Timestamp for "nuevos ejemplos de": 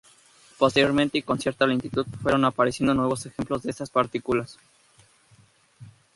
2.95-3.69